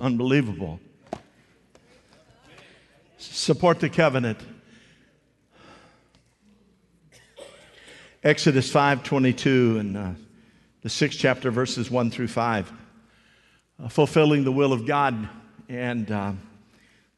[0.00, 0.80] Unbelievable.
[3.18, 4.38] Support the covenant.
[8.24, 10.10] Exodus 5:22 and uh,
[10.82, 12.72] the sixth chapter, verses one through five,
[13.82, 15.28] uh, fulfilling the will of God,
[15.68, 16.32] and uh,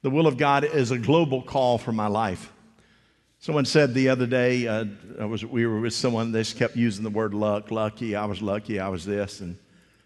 [0.02, 2.50] the will of God is a global call for my life.
[3.38, 4.86] Someone said the other day, uh,
[5.20, 8.24] I was, we were with someone, they just kept using the word luck, lucky, I
[8.24, 9.40] was lucky, I was this.
[9.40, 9.58] And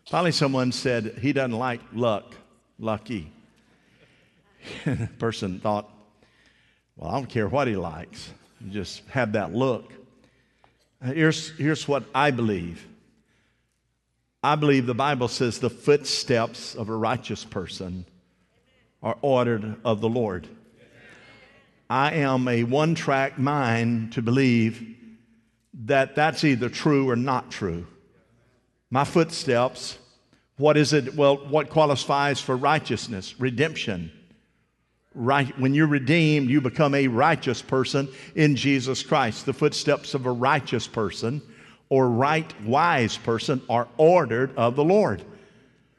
[0.09, 2.35] finally, someone said, he doesn't like luck,
[2.79, 3.33] lucky.
[5.19, 5.89] Person thought,
[6.97, 8.31] well, I don't care what he likes,
[8.63, 9.93] he just have that look.
[11.01, 12.85] Uh, here's, here's what I believe
[14.43, 18.05] I believe the Bible says the footsteps of a righteous person
[19.03, 20.47] are ordered of the Lord.
[21.91, 24.97] I am a one track mind to believe
[25.87, 27.87] that that's either true or not true.
[28.91, 29.99] My footsteps,
[30.59, 31.15] what is it?
[31.15, 33.41] Well, what qualifies for righteousness?
[33.41, 34.13] Redemption.
[35.15, 39.47] Right, when you're redeemed, you become a righteous person in Jesus Christ.
[39.47, 41.41] The footsteps of a righteous person
[41.89, 45.23] or right wise person are ordered of the Lord.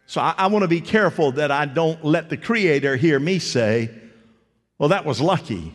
[0.05, 3.39] So I, I want to be careful that I don't let the Creator hear me
[3.39, 3.89] say,
[4.77, 5.73] Well, that was lucky.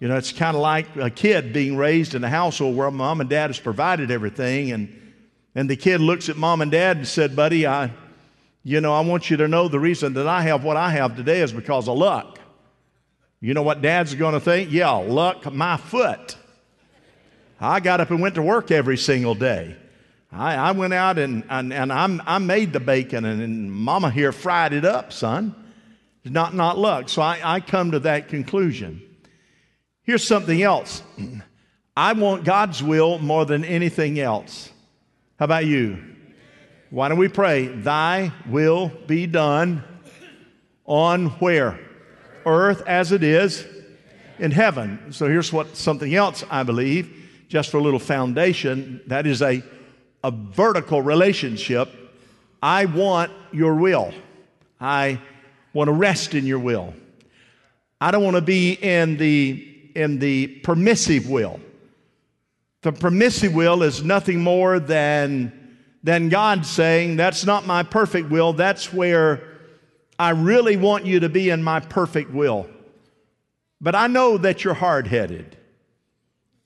[0.00, 3.20] You know, it's kind of like a kid being raised in a household where mom
[3.20, 5.07] and dad has provided everything, and,
[5.58, 7.90] and the kid looks at mom and dad and said, Buddy, I,
[8.62, 11.16] you know, I want you to know the reason that I have what I have
[11.16, 12.38] today is because of luck.
[13.40, 14.70] You know what dad's going to think?
[14.70, 16.36] Yeah, luck, my foot.
[17.60, 19.74] I got up and went to work every single day.
[20.30, 24.30] I, I went out and, and, and I made the bacon, and, and mama here
[24.30, 25.56] fried it up, son.
[26.24, 27.08] Not, not luck.
[27.08, 29.02] So I, I come to that conclusion.
[30.04, 31.02] Here's something else
[31.96, 34.70] I want God's will more than anything else.
[35.38, 36.02] How about you?
[36.90, 37.68] Why don't we pray?
[37.68, 39.84] Thy will be done
[40.84, 41.78] on where?
[42.44, 43.64] Earth as it is
[44.40, 45.12] in heaven.
[45.12, 49.00] So here's what something else I believe, just for a little foundation.
[49.06, 49.62] That is a,
[50.24, 51.88] a vertical relationship.
[52.60, 54.12] I want your will.
[54.80, 55.20] I
[55.72, 56.94] want to rest in your will.
[58.00, 59.64] I don't want to be in the
[59.94, 61.60] in the permissive will.
[62.82, 68.52] The permissive will is nothing more than, than God saying, That's not my perfect will.
[68.52, 69.42] That's where
[70.18, 72.68] I really want you to be in my perfect will.
[73.80, 75.56] But I know that you're hard headed.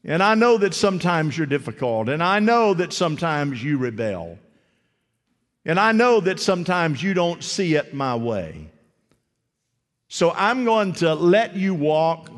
[0.04, 2.08] And I know that sometimes you're difficult.
[2.08, 4.38] And I know that sometimes you rebel.
[5.64, 8.70] And I know that sometimes you don't see it my way.
[10.08, 12.30] So I'm going to let you walk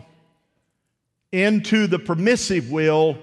[1.33, 3.19] into the permissive will,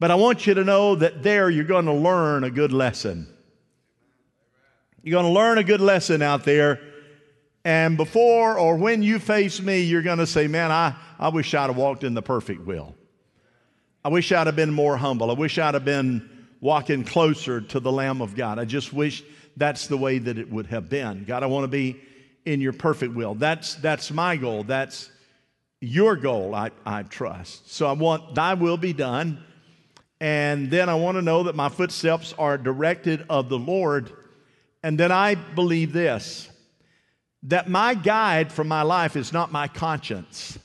[0.00, 3.26] but I want you to know that there you're going to learn a good lesson.
[5.02, 6.80] You're going to learn a good lesson out there.
[7.64, 11.52] And before or when you face me, you're going to say, Man, I, I wish
[11.54, 12.94] I'd have walked in the perfect will.
[14.04, 15.30] I wish I'd have been more humble.
[15.30, 16.28] I wish I'd have been
[16.60, 18.58] walking closer to the Lamb of God.
[18.58, 19.22] I just wish
[19.56, 21.24] that's the way that it would have been.
[21.24, 22.00] God, I want to be
[22.44, 23.34] in your perfect will.
[23.34, 24.64] That's, that's my goal.
[24.64, 25.10] That's,
[25.80, 27.70] your goal, I, I trust.
[27.70, 29.44] So I want thy will be done.
[30.20, 34.12] And then I want to know that my footsteps are directed of the Lord.
[34.82, 36.48] And then I believe this
[37.44, 40.58] that my guide for my life is not my conscience.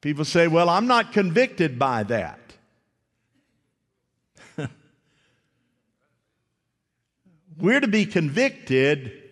[0.00, 2.40] People say, well, I'm not convicted by that.
[7.58, 9.22] We're to be convicted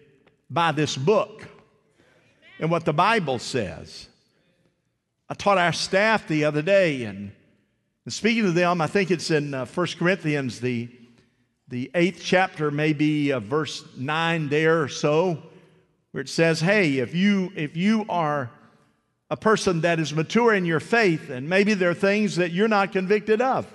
[0.49, 1.49] by this book
[2.59, 4.09] and what the Bible says.
[5.29, 7.33] I taught our staff the other day, and,
[8.13, 10.91] speaking to them, I think it's in uh, 1 Corinthians, the,
[11.69, 15.43] the eighth chapter, maybe uh, verse 9 there or so,
[16.11, 18.51] where it says, Hey, if you, if you are
[19.31, 22.69] a person that is mature in your faith, and maybe there are things that you're
[22.69, 23.67] not convicted of,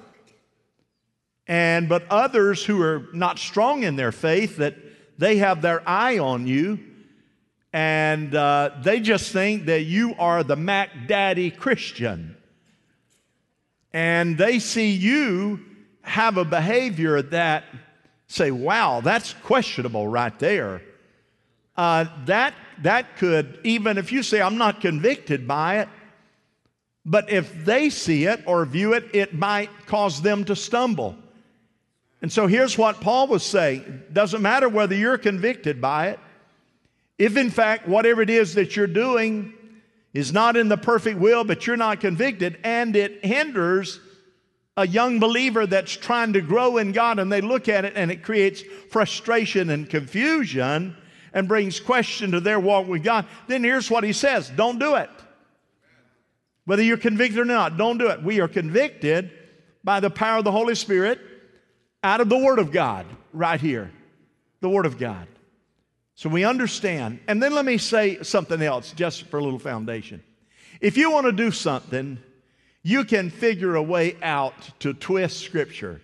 [1.47, 4.75] and but others who are not strong in their faith, that
[5.17, 6.79] they have their eye on you,
[7.73, 12.37] and uh, they just think that you are the Mac Daddy Christian.
[13.93, 15.65] And they see you
[16.01, 17.65] have a behavior that
[18.27, 20.81] say, wow, that's questionable right there.
[21.75, 22.53] Uh, that,
[22.83, 25.89] that could, even if you say, I'm not convicted by it,
[27.05, 31.15] but if they see it or view it, it might cause them to stumble.
[32.21, 36.19] And so here's what Paul was saying doesn't matter whether you're convicted by it,
[37.17, 39.53] if in fact whatever it is that you're doing
[40.13, 43.99] is not in the perfect will, but you're not convicted, and it hinders
[44.75, 48.09] a young believer that's trying to grow in God and they look at it and
[48.09, 50.95] it creates frustration and confusion
[51.33, 54.95] and brings question to their walk with God, then here's what he says don't do
[54.95, 55.09] it.
[56.65, 58.23] Whether you're convicted or not, don't do it.
[58.23, 59.31] We are convicted
[59.83, 61.19] by the power of the Holy Spirit
[62.03, 63.91] out of the Word of God, right here.
[64.61, 65.27] The Word of God.
[66.19, 67.21] So we understand.
[67.29, 70.21] And then let me say something else, just for a little foundation.
[70.81, 72.19] If you want to do something,
[72.83, 76.01] you can figure a way out to twist Scripture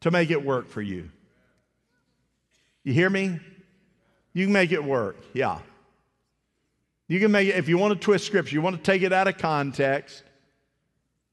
[0.00, 1.10] to make it work for you.
[2.84, 3.38] You hear me?
[4.32, 5.58] You can make it work, yeah.
[7.06, 9.12] You can make it, if you want to twist Scripture, you want to take it
[9.12, 10.22] out of context,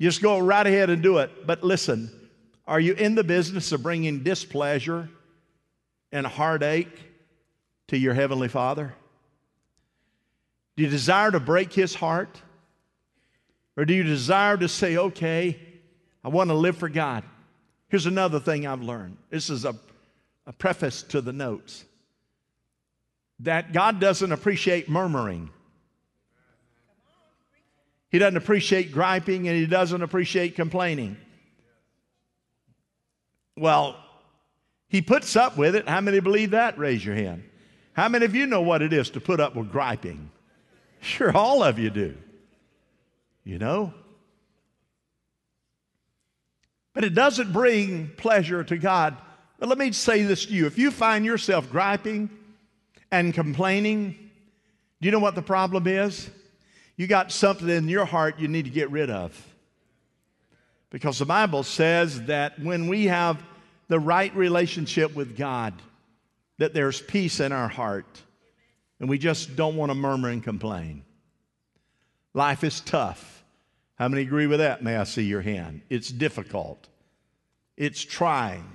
[0.02, 1.48] just go right ahead and do it.
[1.48, 2.12] But listen,
[2.68, 5.10] are you in the business of bringing displeasure
[6.12, 6.98] and heartache
[7.88, 8.94] to your Heavenly Father?
[10.76, 12.42] Do you desire to break His heart?
[13.78, 15.60] Or do you desire to say, okay,
[16.24, 17.24] I want to live for God?
[17.90, 19.18] Here's another thing I've learned.
[19.30, 19.76] This is a,
[20.48, 21.86] a preface to the notes
[23.40, 25.50] that God doesn't appreciate murmuring.
[28.10, 31.18] He doesn't appreciate griping and he doesn't appreciate complaining.
[33.58, 33.98] Well,
[34.88, 35.88] he puts up with it.
[35.88, 36.78] How many believe that?
[36.78, 37.44] Raise your hand.
[37.94, 40.32] How many of you know what it is to put up with griping?
[41.02, 42.18] Sure, all of you do.
[43.44, 43.94] You know?
[46.96, 49.16] But it doesn't bring pleasure to God.
[49.60, 52.32] But let me say this to you if you find yourself griping
[53.12, 54.32] and complaining,
[55.00, 56.28] do you know what the problem is?
[56.96, 59.54] You got something in your heart you need to get rid of.
[60.90, 63.44] Because the Bible says that when we have
[63.88, 65.74] the right relationship with God,
[66.58, 68.22] that there's peace in our heart,
[69.00, 71.04] and we just don't want to murmur and complain.
[72.34, 73.44] Life is tough.
[73.96, 74.84] How many agree with that?
[74.84, 75.82] May I see your hand?
[75.90, 76.88] It's difficult,
[77.78, 78.70] it's trying.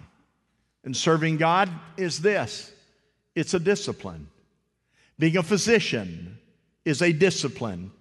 [0.83, 2.73] And serving God is this
[3.35, 4.29] it's a discipline.
[5.19, 6.39] Being a physician
[6.85, 7.93] is a discipline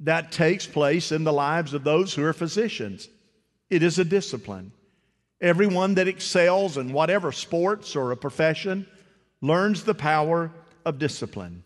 [0.00, 3.08] that takes place in the lives of those who are physicians.
[3.70, 4.72] It is a discipline.
[5.44, 8.86] Everyone that excels in whatever sports or a profession
[9.42, 10.50] learns the power
[10.86, 11.64] of discipline.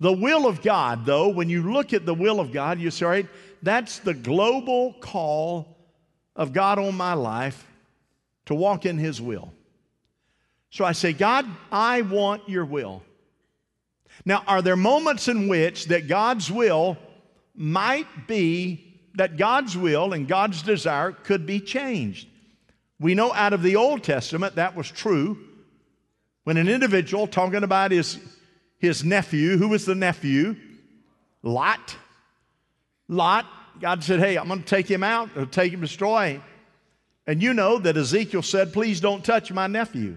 [0.00, 3.04] The will of God, though, when you look at the will of God, you say,
[3.04, 3.28] right,
[3.62, 5.76] that's the global call
[6.34, 7.66] of God on my life
[8.46, 9.52] to walk in His will.
[10.70, 13.02] So I say, God, I want your will.
[14.24, 16.96] Now, are there moments in which that God's will
[17.54, 22.28] might be, that God's will and God's desire could be changed?
[23.02, 25.36] We know out of the Old Testament that was true.
[26.44, 28.18] When an individual talking about his,
[28.78, 30.54] his nephew, who was the nephew?
[31.42, 31.96] Lot.
[33.08, 33.44] Lot,
[33.80, 36.42] God said, Hey, I'm going to take him out, I'll take him, destroy him.
[37.26, 40.16] And you know that Ezekiel said, Please don't touch my nephew.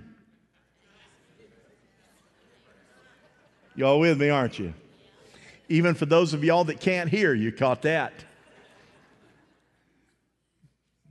[3.75, 4.75] Y'all with me, aren't you?
[5.69, 8.13] Even for those of y'all that can't hear, you caught that.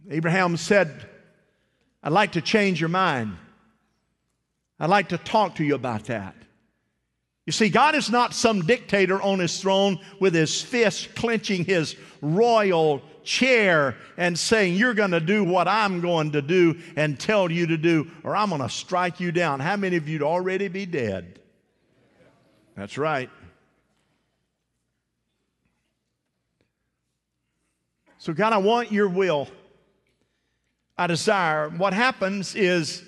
[0.08, 1.08] Abraham said,
[2.04, 3.34] I'd like to change your mind.
[4.78, 6.36] I'd like to talk to you about that.
[7.46, 11.96] You see, God is not some dictator on his throne with his fist clenching his
[12.20, 17.50] royal chair and saying, You're going to do what I'm going to do and tell
[17.50, 19.60] you to do, or I'm going to strike you down.
[19.60, 21.40] How many of you'd already be dead?
[22.76, 23.30] That's right.
[28.18, 29.48] So, God, I want your will.
[30.96, 31.68] I desire.
[31.68, 33.02] What happens is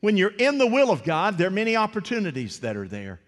[0.00, 3.20] when you're in the will of God, there are many opportunities that are there.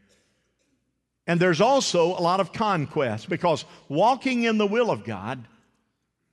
[1.27, 5.47] And there's also a lot of conquest because walking in the will of God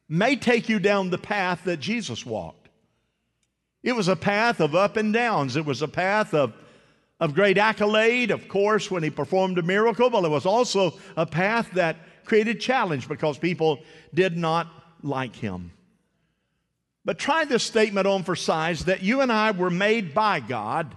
[0.07, 2.69] may take you down the path that Jesus walked.
[3.83, 6.53] It was a path of up and downs, it was a path of
[7.19, 11.25] of great accolade, of course, when he performed a miracle, but it was also a
[11.25, 13.79] path that created challenge because people
[14.13, 14.67] did not
[15.01, 15.71] like him.
[17.05, 20.95] But try this statement on for size that you and I were made by God,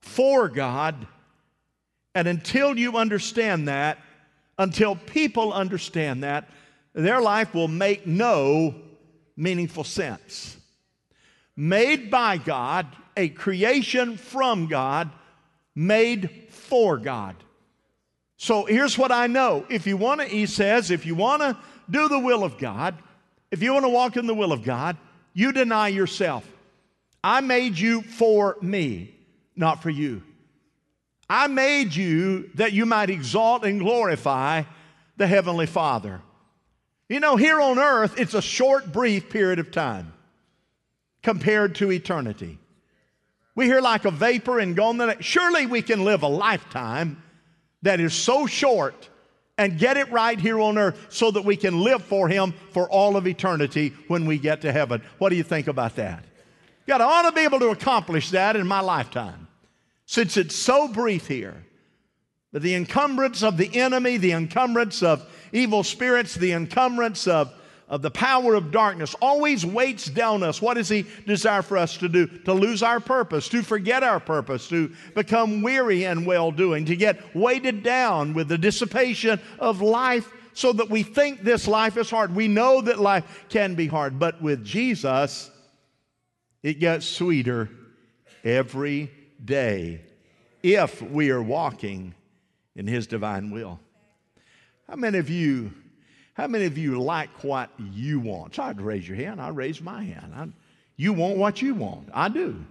[0.00, 1.06] for God,
[2.14, 3.98] and until you understand that,
[4.58, 6.50] until people understand that,
[6.94, 8.74] their life will make no
[9.36, 10.56] meaningful sense.
[11.56, 12.86] Made by God,
[13.16, 15.10] a creation from God,
[15.74, 17.36] made for God.
[18.36, 19.64] So here's what I know.
[19.70, 21.56] If you want to, he says, if you want to
[21.88, 22.96] do the will of God,
[23.52, 24.96] if you want to walk in the will of God,
[25.34, 26.48] you deny yourself.
[27.22, 29.14] I made you for me,
[29.54, 30.22] not for you.
[31.28, 34.64] I made you that you might exalt and glorify
[35.18, 36.22] the Heavenly Father.
[37.08, 40.14] You know, here on earth, it's a short, brief period of time
[41.22, 42.58] compared to eternity.
[43.54, 45.26] We hear like a vapor and gone the next.
[45.26, 47.22] Surely we can live a lifetime
[47.82, 49.10] that is so short
[49.58, 52.88] and get it right here on earth so that we can live for Him for
[52.90, 55.02] all of eternity when we get to heaven.
[55.18, 56.24] What do you think about that?
[56.86, 59.48] God, I ought to be able to accomplish that in my lifetime
[60.06, 61.64] since it's so brief here.
[62.52, 67.52] But the encumbrance of the enemy, the encumbrance of evil spirits, the encumbrance of
[67.92, 70.62] of the power of darkness always weights down us.
[70.62, 72.26] What does he desire for us to do?
[72.26, 76.96] To lose our purpose, to forget our purpose, to become weary and well doing, to
[76.96, 82.08] get weighted down with the dissipation of life so that we think this life is
[82.08, 82.34] hard.
[82.34, 85.50] We know that life can be hard, but with Jesus,
[86.62, 87.68] it gets sweeter
[88.42, 89.10] every
[89.44, 90.00] day
[90.62, 92.14] if we are walking
[92.74, 93.80] in his divine will.
[94.88, 95.72] How many of you
[96.42, 98.56] how many of you like what you want?
[98.56, 99.40] So I'd raise your hand.
[99.40, 100.32] I raise my hand.
[100.34, 100.48] I,
[100.96, 102.08] you want what you want.
[102.12, 102.64] I do.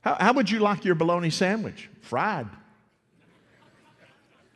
[0.00, 1.88] How, how would you like your bologna sandwich?
[2.00, 2.48] Fried.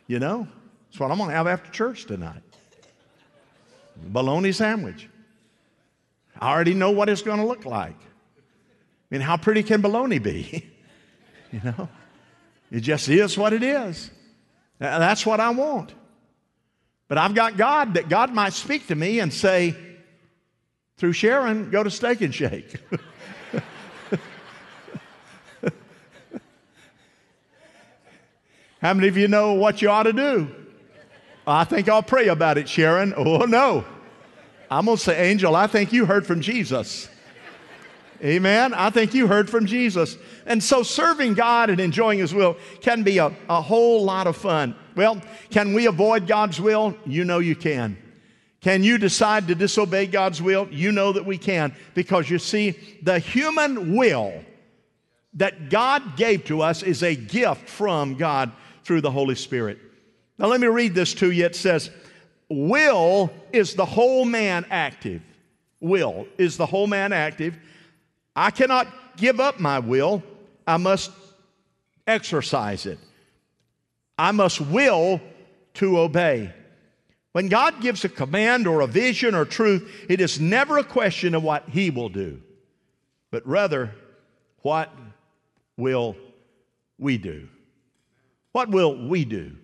[0.09, 0.49] You know,
[0.89, 2.43] that's what I'm going to have after church tonight.
[3.97, 5.09] Bologna sandwich.
[6.41, 7.95] I already know what it's going to look like.
[7.95, 10.69] I mean, how pretty can bologna be?
[11.53, 11.89] you know,
[12.73, 14.11] it just is what it is.
[14.81, 15.95] That's what I want.
[17.11, 19.75] But I've got God that God might speak to me and say,
[20.97, 22.77] through Sharon, go to Steak and Shake.
[28.81, 30.55] How many of you know what you ought to do?
[31.49, 33.13] I think I'll pray about it, Sharon.
[33.17, 33.85] Oh, no.
[34.71, 37.09] I'm going to say, Angel, I think you heard from Jesus.
[38.23, 38.73] Amen.
[38.73, 40.17] I think you heard from Jesus.
[40.47, 44.37] And so serving God and enjoying His will can be a, a whole lot of
[44.37, 44.77] fun.
[44.97, 45.21] Well,
[45.51, 46.97] can we avoid God's will?
[47.07, 47.97] You know you can.
[48.61, 50.69] Can you decide to disobey God's will?
[50.71, 51.75] You know that we can.
[51.95, 54.33] Because you see, the human will
[55.35, 58.53] that God gave to us is a gift from God
[58.85, 59.79] through the Holy Spirit.
[60.39, 61.47] Now, let me read this to you.
[61.47, 61.91] It says,
[62.49, 65.23] Will is the whole man active.
[65.81, 67.57] Will is the whole man active.
[68.35, 70.23] I cannot give up my will,
[70.67, 71.11] I must
[72.07, 72.99] exercise it.
[74.21, 75.19] I must will
[75.75, 76.53] to obey.
[77.33, 81.35] When God gives a command or a vision or truth, it is never a question
[81.35, 82.43] of what He will do,
[83.31, 83.95] but rather,
[84.59, 84.95] what
[85.79, 86.17] will
[86.99, 87.49] we do?
[88.53, 89.57] What will we do?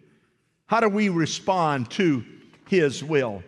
[0.68, 2.25] How do we respond to
[2.66, 3.42] His will?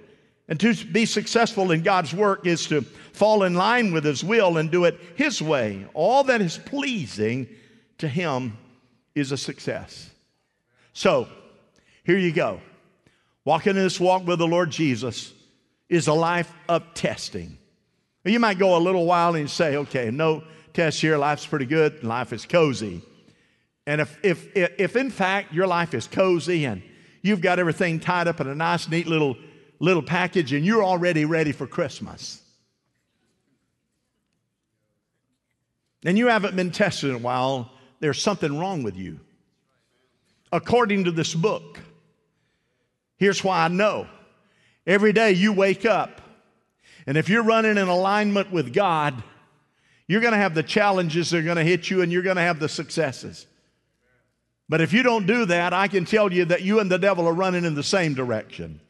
[0.46, 4.58] And to be successful in God's work is to fall in line with His will
[4.58, 5.86] and do it His way.
[5.94, 7.48] All that is pleasing
[7.96, 8.58] to Him
[9.14, 10.10] is a success.
[10.98, 11.28] So,
[12.02, 12.60] here you go.
[13.44, 15.32] Walking in this walk with the Lord Jesus
[15.88, 17.56] is a life of testing.
[18.24, 22.02] You might go a little while and say, okay, no test here, life's pretty good,
[22.02, 23.00] life is cozy.
[23.86, 26.82] And if, if, if in fact your life is cozy and
[27.22, 29.36] you've got everything tied up in a nice, neat little
[29.78, 32.42] little package and you're already ready for Christmas.
[36.04, 39.20] And you haven't been tested in a while, there's something wrong with you.
[40.52, 41.80] According to this book,
[43.16, 44.06] here's why I know.
[44.86, 46.20] Every day you wake up,
[47.06, 49.22] and if you're running in alignment with God,
[50.06, 52.36] you're going to have the challenges that are going to hit you and you're going
[52.36, 53.46] to have the successes.
[54.68, 57.26] But if you don't do that, I can tell you that you and the devil
[57.26, 58.80] are running in the same direction.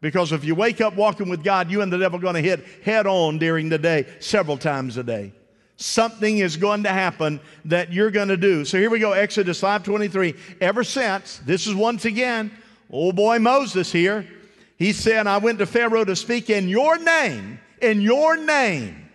[0.00, 2.40] Because if you wake up walking with God, you and the devil are going to
[2.40, 5.32] hit head on during the day, several times a day.
[5.82, 8.64] Something is going to happen that you're going to do.
[8.64, 10.36] So here we go, Exodus 5:23.
[10.60, 12.52] Ever since, this is once again,
[12.88, 14.24] old boy Moses here.
[14.76, 19.08] He said, I went to Pharaoh to speak in your name, in your name.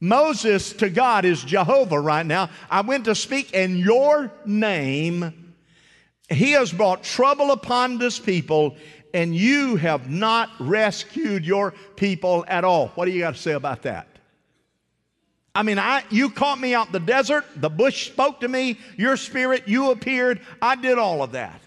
[0.00, 2.50] Moses to God is Jehovah right now.
[2.70, 5.54] I went to speak in your name.
[6.28, 8.76] He has brought trouble upon this people,
[9.12, 12.88] and you have not rescued your people at all.
[12.94, 14.06] What do you got to say about that?
[15.54, 19.16] I mean, I, you caught me out the desert, the bush spoke to me, your
[19.16, 21.60] spirit, you appeared, I did all of that.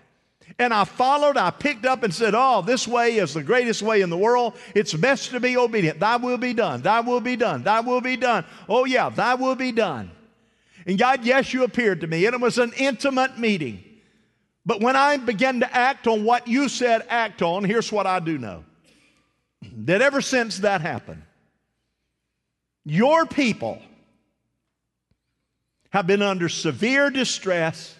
[0.60, 4.02] And I followed, I picked up and said, Oh, this way is the greatest way
[4.02, 4.54] in the world.
[4.76, 6.00] It's best to be obedient.
[6.00, 8.46] Thy will be done, thy will be done, thy will be done.
[8.70, 10.12] Oh, yeah, thy will be done.
[10.86, 13.84] And God, yes, you appeared to me, and it was an intimate meeting.
[14.66, 18.20] But when I began to act on what you said act on, here's what I
[18.20, 18.64] do know
[19.86, 21.24] that ever since that happened,
[22.86, 23.82] your people
[25.90, 27.96] have been under severe distress,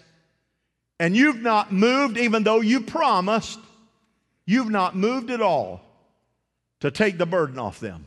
[0.98, 3.58] and you've not moved, even though you promised,
[4.46, 5.80] you've not moved at all
[6.80, 8.06] to take the burden off them.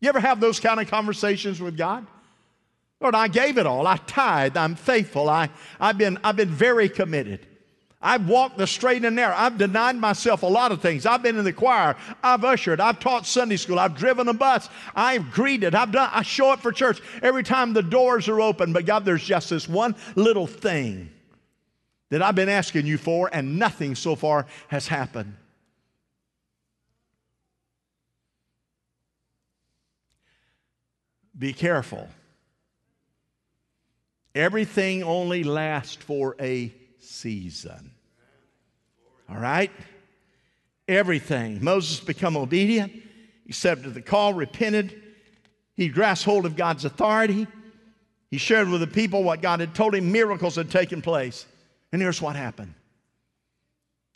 [0.00, 2.06] You ever have those kind of conversations with God?
[3.00, 3.86] Lord, I gave it all.
[3.86, 4.56] I tithe.
[4.56, 5.28] I'm faithful.
[5.28, 5.50] I,
[5.80, 7.46] I've, been, I've been very committed.
[8.06, 9.34] I've walked the straight and narrow.
[9.34, 11.06] I've denied myself a lot of things.
[11.06, 11.96] I've been in the choir.
[12.22, 12.78] I've ushered.
[12.78, 13.78] I've taught Sunday school.
[13.78, 14.68] I've driven a bus.
[14.94, 15.74] I've greeted.
[15.74, 16.10] I've done.
[16.12, 18.74] I show up for church every time the doors are open.
[18.74, 21.08] But God, there's just this one little thing
[22.10, 25.34] that I've been asking you for, and nothing so far has happened.
[31.36, 32.06] Be careful.
[34.34, 36.70] Everything only lasts for a
[37.08, 37.92] season.
[39.28, 39.70] All right?
[40.88, 41.62] Everything.
[41.62, 42.92] Moses become obedient,
[43.48, 45.02] accepted the call, repented.
[45.74, 47.46] He grasped hold of God's authority.
[48.30, 50.10] He shared with the people what God had told him.
[50.10, 51.46] Miracles had taken place.
[51.92, 52.74] And here's what happened.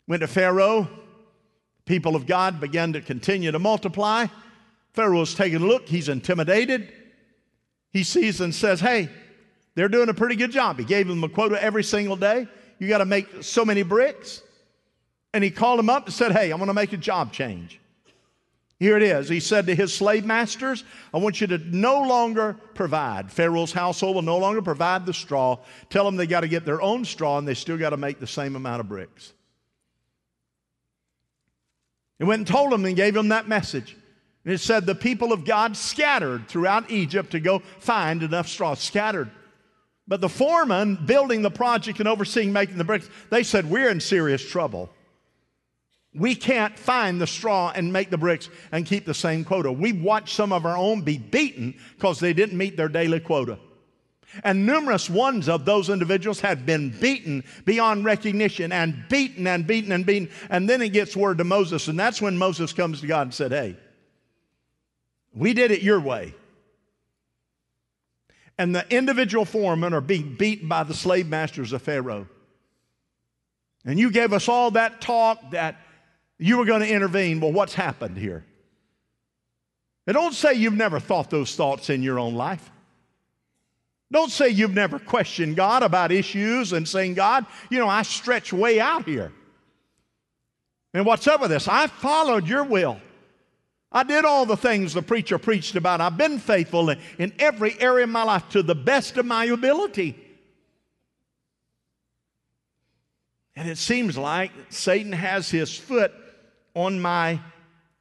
[0.07, 0.87] Went to Pharaoh.
[1.85, 4.27] People of God began to continue to multiply.
[4.93, 5.87] Pharaoh's taking a look.
[5.87, 6.93] He's intimidated.
[7.91, 9.09] He sees and says, Hey,
[9.75, 10.77] they're doing a pretty good job.
[10.77, 12.47] He gave them a quota every single day.
[12.79, 14.41] You got to make so many bricks.
[15.33, 17.79] And he called them up and said, Hey, I'm going to make a job change.
[18.79, 19.27] Here it is.
[19.27, 23.29] He said to his slave masters, I want you to no longer provide.
[23.29, 25.57] Pharaoh's household will no longer provide the straw.
[25.89, 28.21] Tell them they got to get their own straw and they still got to make
[28.21, 29.33] the same amount of bricks.
[32.19, 33.97] He went and told them and gave them that message.
[34.45, 38.75] And it said the people of God scattered throughout Egypt to go find enough straw.
[38.75, 39.29] Scattered.
[40.09, 43.99] But the foreman building the project and overseeing making the bricks, they said, We're in
[43.99, 44.89] serious trouble.
[46.15, 49.71] We can't find the straw and make the bricks and keep the same quota.
[49.71, 53.59] We've watched some of our own be beaten because they didn't meet their daily quota.
[54.43, 59.91] And numerous ones of those individuals had been beaten beyond recognition and beaten and beaten
[59.91, 60.29] and beaten.
[60.49, 63.33] And then it gets word to Moses, and that's when Moses comes to God and
[63.33, 63.77] said, Hey,
[65.35, 66.33] we did it your way
[68.59, 72.27] and the individual foremen are being beaten by the slave masters of Pharaoh.
[73.85, 75.77] And you gave us all that talk that
[76.37, 77.39] you were going to intervene.
[77.39, 78.43] Well, what's happened here?
[80.05, 82.69] And don't say you've never thought those thoughts in your own life.
[84.11, 88.51] Don't say you've never questioned God about issues and saying, God, you know, I stretch
[88.51, 89.31] way out here.
[90.93, 91.69] And what's up with this?
[91.69, 92.99] I followed your will.
[93.91, 95.99] I did all the things the preacher preached about.
[95.99, 100.15] I've been faithful in every area of my life to the best of my ability.
[103.55, 106.13] And it seems like Satan has his foot
[106.75, 107.39] on my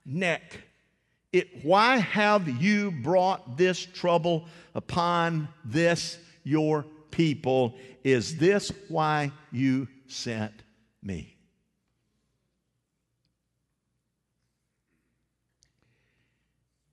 [0.05, 0.61] neck.
[1.33, 7.77] It, why have you brought this trouble upon this your people?
[8.05, 10.53] Is this why you sent
[11.03, 11.38] me?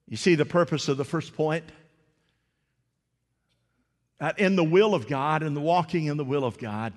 [0.07, 1.65] You see the purpose of the first point?
[4.19, 6.93] That in the will of God in the walking in the will of God,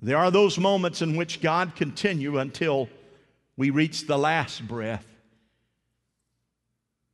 [0.00, 2.88] there are those moments in which God continue until
[3.56, 5.04] we reach the last breath.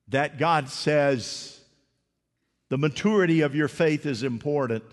[0.09, 1.59] That God says,
[2.69, 4.85] the maturity of your faith is important.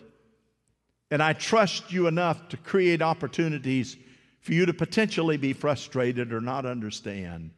[1.10, 3.98] And I trust you enough to create opportunities
[4.40, 7.52] for you to potentially be frustrated or not understand.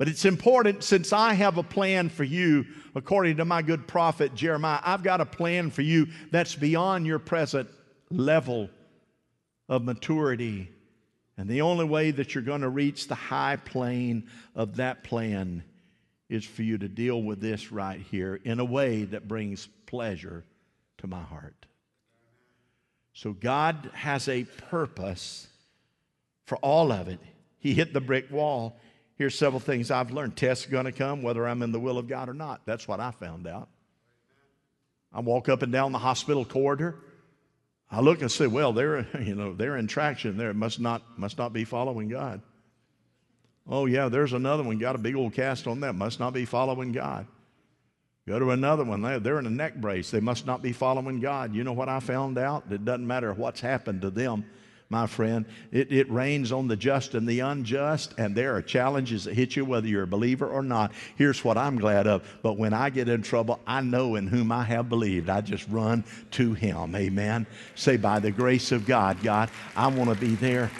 [0.00, 4.34] But it's important since I have a plan for you, according to my good prophet
[4.34, 7.68] Jeremiah, I've got a plan for you that's beyond your present
[8.10, 8.70] level
[9.68, 10.70] of maturity.
[11.36, 15.64] And the only way that you're going to reach the high plane of that plan
[16.30, 20.46] is for you to deal with this right here in a way that brings pleasure
[20.96, 21.66] to my heart.
[23.12, 25.46] So God has a purpose
[26.46, 27.20] for all of it.
[27.58, 28.80] He hit the brick wall.
[29.20, 30.34] Here's several things I've learned.
[30.34, 32.62] Tests are going to come whether I'm in the will of God or not.
[32.64, 33.68] That's what I found out.
[35.12, 36.96] I walk up and down the hospital corridor.
[37.90, 40.40] I look and say, well, they're, you know, they're in traction.
[40.40, 42.40] It must not, must not be following God.
[43.68, 44.78] Oh, yeah, there's another one.
[44.78, 45.94] Got a big old cast on that.
[45.94, 47.26] Must not be following God.
[48.26, 49.02] Go to another one.
[49.02, 50.10] They're in a neck brace.
[50.10, 51.54] They must not be following God.
[51.54, 52.72] You know what I found out?
[52.72, 54.46] It doesn't matter what's happened to them
[54.90, 55.46] my friend.
[55.70, 59.54] It, it rains on the just and the unjust, and there are challenges that hit
[59.54, 60.92] you whether you're a believer or not.
[61.16, 62.28] Here's what I'm glad of.
[62.42, 65.30] But when I get in trouble, I know in whom I have believed.
[65.30, 66.96] I just run to Him.
[66.96, 67.46] Amen.
[67.76, 70.70] Say, by the grace of God, God, I want to be there.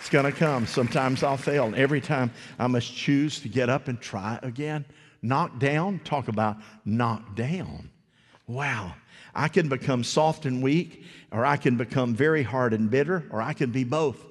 [0.00, 0.66] It's going to come.
[0.66, 4.84] Sometimes I'll fail, and every time I must choose to get up and try again.
[5.22, 7.90] Knock down, talk about knock down.
[8.46, 8.94] Wow.
[9.34, 13.42] I can become soft and weak, or I can become very hard and bitter, or
[13.42, 14.24] I can be both.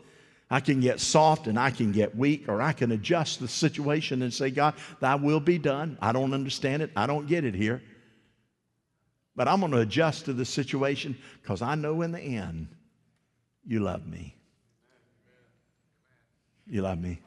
[0.49, 4.21] I can get soft and I can get weak, or I can adjust the situation
[4.21, 5.97] and say, God, thy will be done.
[6.01, 6.91] I don't understand it.
[6.95, 7.81] I don't get it here.
[9.35, 12.67] But I'm going to adjust to the situation because I know in the end,
[13.65, 14.35] you love me.
[16.67, 17.19] You love me.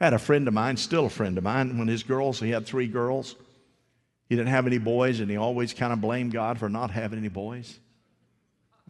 [0.00, 2.50] I had a friend of mine, still a friend of mine, when his girls, he
[2.50, 3.34] had three girls.
[4.28, 7.18] He didn't have any boys, and he always kind of blamed God for not having
[7.18, 7.78] any boys.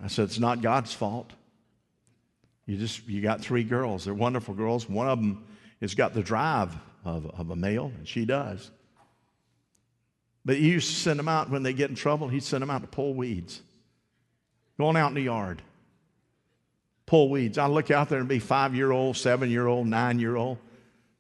[0.02, 1.32] I said, It's not God's fault.
[2.66, 4.04] You just you got three girls.
[4.04, 4.88] They're wonderful girls.
[4.88, 5.44] One of them
[5.80, 8.70] has got the drive of, of a male, and she does.
[10.44, 12.70] But he used to send them out when they get in trouble, he'd send them
[12.70, 13.60] out to pull weeds.
[14.78, 15.62] Going out in the yard.
[17.06, 17.58] Pull weeds.
[17.58, 20.58] I'd look out there and be five year old, seven year old, nine year old.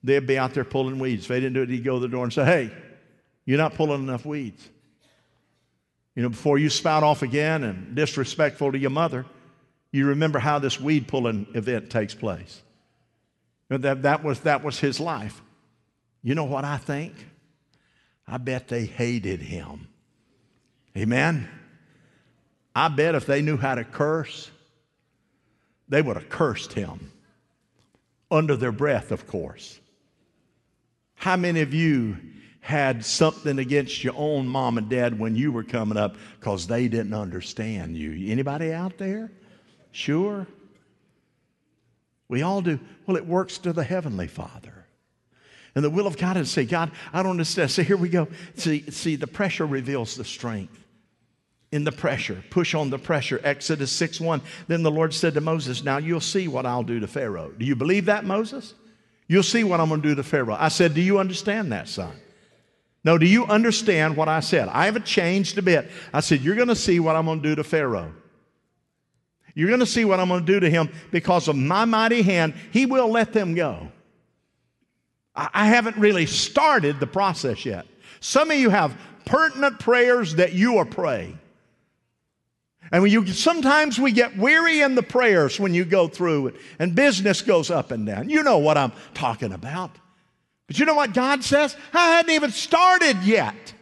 [0.04, 1.24] They'd be out there pulling weeds.
[1.24, 2.72] If they didn't do it, he'd go to the door and say, Hey,
[3.48, 4.68] you're not pulling enough weeds.
[6.14, 9.24] You know, before you spout off again and disrespectful to your mother,
[9.90, 12.60] you remember how this weed pulling event takes place.
[13.70, 15.40] That, that, was, that was his life.
[16.22, 17.14] You know what I think?
[18.26, 19.88] I bet they hated him.
[20.94, 21.48] Amen?
[22.76, 24.50] I bet if they knew how to curse,
[25.88, 27.12] they would have cursed him.
[28.30, 29.80] Under their breath, of course.
[31.14, 32.18] How many of you
[32.68, 36.86] had something against your own mom and dad when you were coming up because they
[36.86, 38.30] didn't understand you?
[38.30, 39.32] Anybody out there?
[39.90, 40.46] Sure.
[42.28, 42.78] We all do.
[43.06, 44.84] Well, it works to the Heavenly Father.
[45.74, 47.70] And the will of God is to say, God, I don't understand.
[47.70, 48.28] So here we go.
[48.56, 50.84] See, see, the pressure reveals the strength.
[51.72, 53.40] In the pressure, push on the pressure.
[53.44, 54.42] Exodus 6 1.
[54.66, 57.50] Then the Lord said to Moses, Now you'll see what I'll do to Pharaoh.
[57.50, 58.74] Do you believe that, Moses?
[59.26, 60.56] You'll see what I'm going to do to Pharaoh.
[60.58, 62.12] I said, Do you understand that, son?
[63.08, 64.68] No, do you understand what I said?
[64.68, 65.90] I haven't changed a bit.
[66.12, 68.12] I said, You're going to see what I'm going to do to Pharaoh.
[69.54, 72.20] You're going to see what I'm going to do to him because of my mighty
[72.20, 72.52] hand.
[72.70, 73.88] He will let them go.
[75.34, 77.86] I haven't really started the process yet.
[78.20, 78.94] Some of you have
[79.24, 81.38] pertinent prayers that you are praying.
[82.92, 86.56] And when you sometimes we get weary in the prayers when you go through it,
[86.78, 88.28] and business goes up and down.
[88.28, 89.92] You know what I'm talking about.
[90.68, 91.76] But you know what God says?
[91.92, 93.74] I hadn't even started yet.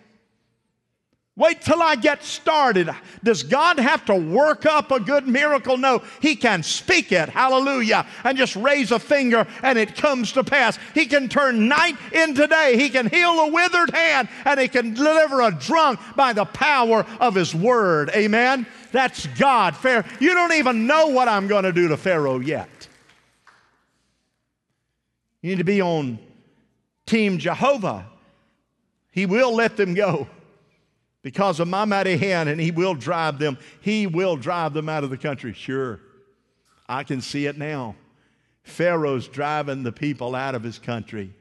[1.38, 2.88] Wait till I get started.
[3.22, 5.77] Does God have to work up a good miracle?
[5.77, 10.42] No, He can speak it, hallelujah, and just raise a finger and it comes to
[10.42, 10.79] pass.
[10.94, 12.79] He can turn night into day.
[12.79, 17.05] He can heal a withered hand and He can deliver a drunk by the power
[17.20, 18.11] of His word.
[18.14, 18.66] Amen?
[18.92, 19.77] That's God.
[19.77, 20.07] Fair.
[20.20, 22.88] You don't even know what I'm going to do to Pharaoh yet.
[25.42, 26.18] You need to be on
[27.06, 28.06] Team Jehovah.
[29.12, 30.28] He will let them go
[31.22, 33.58] because of my mighty hand, and he will drive them.
[33.80, 35.52] He will drive them out of the country.
[35.52, 36.00] Sure,
[36.88, 37.96] I can see it now.
[38.62, 41.32] Pharaoh's driving the people out of his country.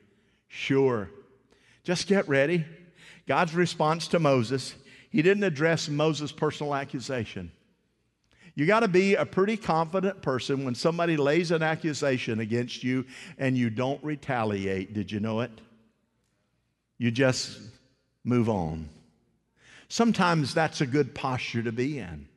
[0.48, 1.10] Sure.
[1.84, 2.66] Just get ready.
[3.28, 4.76] God's response to Moses,
[5.10, 7.52] he didn't address Moses' personal accusation.
[8.56, 13.06] You got to be a pretty confident person when somebody lays an accusation against you
[13.38, 14.94] and you don't retaliate.
[14.94, 15.52] Did you know it?
[16.98, 17.60] You just
[18.24, 18.88] move on.
[19.90, 22.28] Sometimes that's a good posture to be in.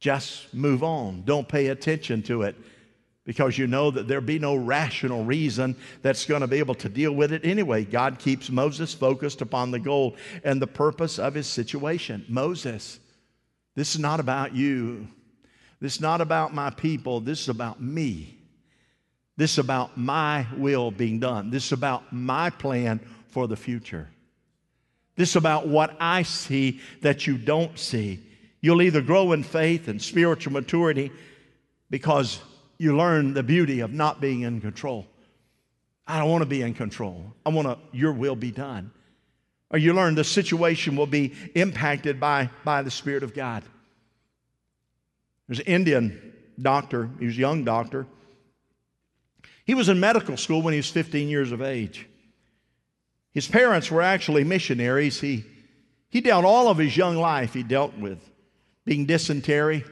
[0.00, 1.22] Just move on.
[1.24, 2.56] Don't pay attention to it
[3.24, 6.88] because you know that there'll be no rational reason that's going to be able to
[6.88, 7.84] deal with it anyway.
[7.84, 12.24] God keeps Moses focused upon the goal and the purpose of his situation.
[12.28, 13.00] Moses,
[13.76, 15.06] this is not about you.
[15.80, 17.20] This is not about my people.
[17.20, 18.36] This is about me.
[19.36, 21.50] This is about my will being done.
[21.50, 24.08] This is about my plan for the future.
[25.14, 28.20] This is about what I see that you don't see.
[28.62, 31.12] You'll either grow in faith and spiritual maturity
[31.90, 32.40] because
[32.78, 35.06] you learn the beauty of not being in control.
[36.06, 37.34] I don't want to be in control.
[37.44, 38.90] I want to, your will be done.
[39.70, 43.62] Or you learn the situation will be impacted by, by the Spirit of God.
[45.48, 48.06] There's an Indian doctor, he was a young doctor.
[49.64, 52.06] He was in medical school when he was 15 years of age.
[53.32, 55.20] His parents were actually missionaries.
[55.20, 55.44] He,
[56.08, 58.18] he dealt all of his young life, he dealt with
[58.84, 59.84] being dysentery.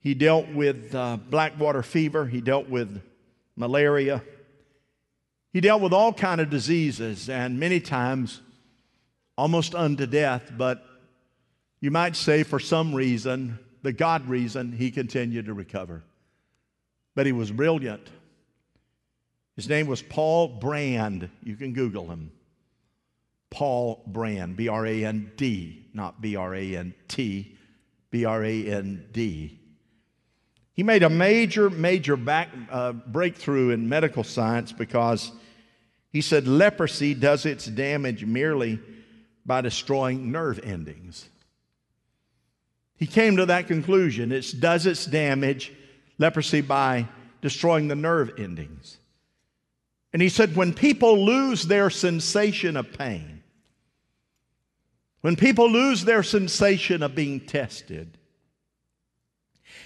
[0.00, 2.26] He dealt with uh, black water fever.
[2.26, 3.00] He dealt with
[3.56, 4.22] malaria.
[5.52, 8.40] He dealt with all kind of diseases and many times
[9.36, 10.84] almost unto death, but
[11.80, 16.02] you might say for some reason, the God reason, he continued to recover.
[17.14, 18.08] But he was brilliant.
[19.56, 21.28] His name was Paul Brand.
[21.42, 22.32] You can Google him.
[23.50, 27.56] Paul Brand, B R A N D, not B R A N T,
[28.10, 29.60] B R A N D.
[30.72, 35.30] He made a major, major back, uh, breakthrough in medical science because
[36.10, 38.80] he said leprosy does its damage merely
[39.46, 41.28] by destroying nerve endings.
[42.96, 44.32] He came to that conclusion.
[44.32, 45.72] It does its damage,
[46.18, 47.08] leprosy, by
[47.42, 48.98] destroying the nerve endings.
[50.12, 53.42] And he said, when people lose their sensation of pain,
[55.22, 58.16] when people lose their sensation of being tested,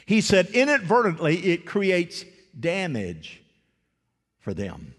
[0.04, 2.24] he said, inadvertently, it creates
[2.58, 3.40] damage
[4.40, 4.94] for them.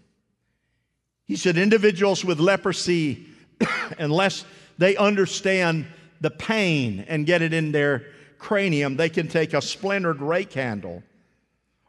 [1.24, 3.26] He said, individuals with leprosy,
[3.98, 4.44] unless
[4.78, 5.86] they understand
[6.20, 8.06] the pain and get it in their
[8.38, 11.02] cranium, they can take a splintered rake handle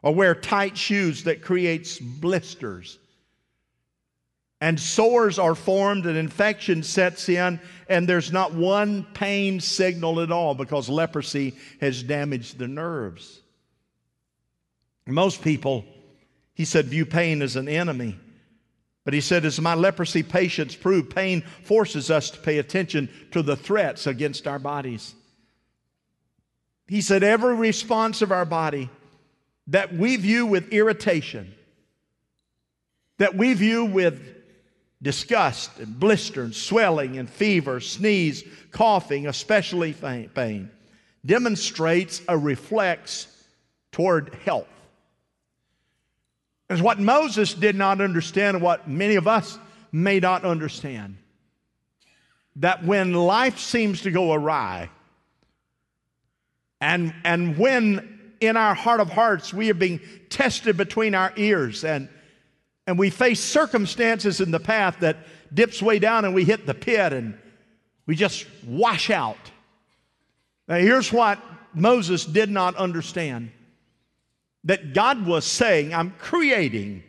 [0.02, 2.98] or wear tight shoes that creates blisters.
[4.60, 10.30] And sores are formed and infection sets in and there's not one pain signal at
[10.30, 13.40] all because leprosy has damaged the nerves.
[15.06, 15.84] Most people
[16.54, 18.16] he said view pain as an enemy
[19.04, 23.42] but he said as my leprosy patients prove pain forces us to pay attention to
[23.42, 25.14] the threats against our bodies
[26.86, 28.90] he said every response of our body
[29.68, 31.54] that we view with irritation
[33.18, 34.32] that we view with
[35.02, 40.70] disgust and blister and swelling and fever, sneeze, coughing, especially pain,
[41.26, 43.26] demonstrates a reflex
[43.90, 44.68] toward health.
[46.72, 49.58] It's what Moses did not understand, and what many of us
[49.90, 51.16] may not understand.
[52.56, 54.90] That when life seems to go awry,
[56.80, 61.84] and, and when in our heart of hearts we are being tested between our ears
[61.84, 62.08] and
[62.86, 65.18] and we face circumstances in the path that
[65.54, 67.38] dips way down and we hit the pit and
[68.06, 69.38] we just wash out.
[70.66, 71.38] Now, here's what
[71.74, 73.52] Moses did not understand
[74.64, 77.02] that God was saying, I'm creating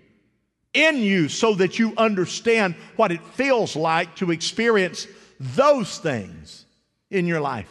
[0.73, 5.07] in you so that you understand what it feels like to experience
[5.39, 6.65] those things
[7.11, 7.69] in your life.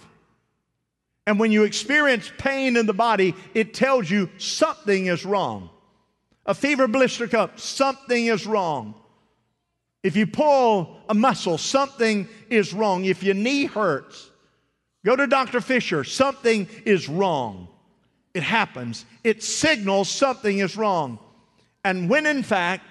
[1.27, 5.71] And when you experience pain in the body, it tells you something is wrong.
[6.47, 8.95] A fever blister cup, something is wrong.
[10.03, 13.05] If you pull a muscle, something is wrong.
[13.05, 14.31] If your knee hurts,
[15.05, 15.61] go to Dr.
[15.61, 17.69] Fisher, something is wrong.
[18.35, 19.05] It happens.
[19.25, 21.19] It signals something is wrong.
[21.85, 22.85] And when in fact,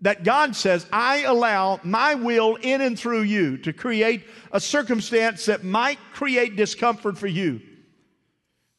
[0.00, 5.46] that God says, I allow my will in and through you to create a circumstance
[5.46, 7.62] that might create discomfort for you.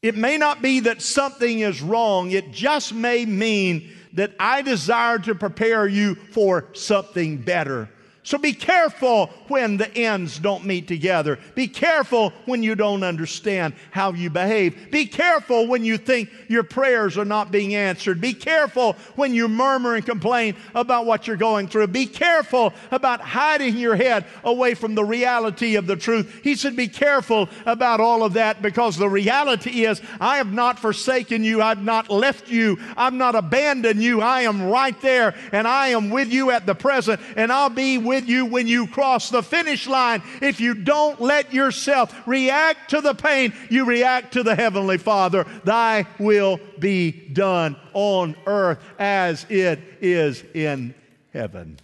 [0.04, 5.18] It may not be that something is wrong, it just may mean that I desire
[5.20, 7.90] to prepare you for something better.
[8.26, 11.38] So be careful when the ends don't meet together.
[11.54, 14.90] Be careful when you don't understand how you behave.
[14.90, 18.20] Be careful when you think your prayers are not being answered.
[18.20, 21.86] Be careful when you murmur and complain about what you're going through.
[21.86, 26.40] Be careful about hiding your head away from the reality of the truth.
[26.44, 30.80] He said, Be careful about all of that because the reality is, I have not
[30.80, 31.62] forsaken you.
[31.62, 32.80] I've not left you.
[32.98, 34.22] I've not abandoned you.
[34.22, 38.00] I am right there and I am with you at the present and I'll be
[38.00, 40.24] with with you when you cross the finish line.
[40.42, 45.46] If you don't let yourself react to the pain, you react to the Heavenly Father.
[45.66, 50.96] Thy will be done on earth as it is in
[51.34, 51.78] heaven.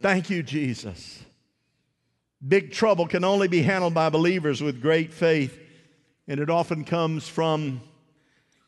[0.00, 1.22] Thank you, Jesus.
[2.46, 5.58] Big trouble can only be handled by believers with great faith,
[6.28, 7.80] and it often comes from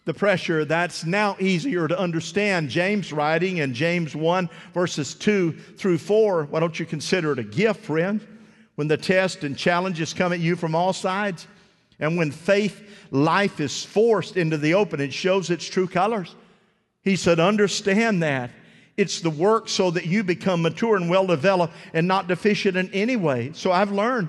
[0.07, 2.71] the pressure, that's now easier to understand.
[2.71, 6.45] James writing in James 1, verses 2 through 4.
[6.45, 8.25] Why don't you consider it a gift, friend?
[8.77, 11.49] When the test and challenges come at you from all sides,
[11.99, 16.37] and when faith life is forced into the open, it shows its true colors.
[17.03, 18.51] He said, Understand that.
[18.97, 22.91] It's the work so that you become mature and well developed and not deficient in
[22.93, 23.51] any way.
[23.55, 24.29] So I've learned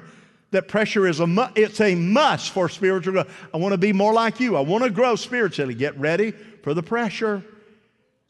[0.52, 3.30] that pressure is a mu- it's a must for spiritual growth.
[3.54, 4.56] I want to be more like you.
[4.56, 5.74] I want to grow spiritually.
[5.74, 6.32] Get ready
[6.64, 7.44] for the pressure.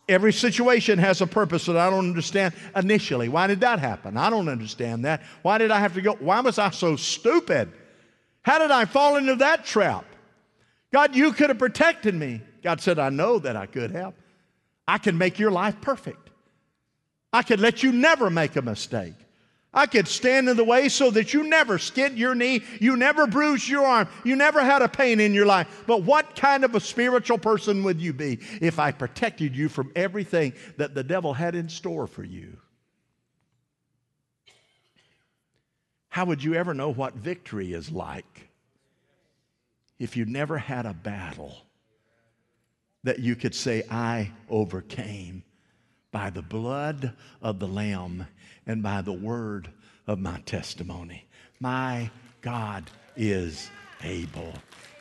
[0.10, 3.27] Every situation has a purpose that I don't understand initially.
[3.27, 4.15] Why did that happen?
[4.15, 5.21] I don't understand that.
[5.41, 6.13] Why did I have to go?
[6.13, 7.71] Why was I so stupid?
[8.41, 10.06] How did I fall into that trap?
[10.93, 12.41] God, you could have protected me.
[12.63, 14.13] God said, I know that I could have.
[14.88, 16.30] I can make your life perfect.
[17.34, 19.15] I could let you never make a mistake.
[19.78, 23.28] I could stand in the way so that you never skinned your knee, you never
[23.28, 25.84] bruised your arm, you never had a pain in your life.
[25.88, 29.92] But what kind of a spiritual person would you be if I protected you from
[29.96, 32.58] everything that the devil had in store for you?
[36.10, 38.48] How would you ever know what victory is like?
[40.00, 41.58] if you never had a battle
[43.04, 45.44] that you could say, I overcame
[46.12, 48.28] by the blood of the Lamb
[48.67, 49.69] and by the word
[50.06, 51.25] of my testimony.
[51.60, 52.84] My God
[53.15, 53.71] is
[54.03, 54.53] able.